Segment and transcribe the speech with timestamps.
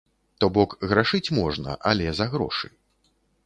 [0.43, 2.67] То-бок грашыць можна, але за грошы.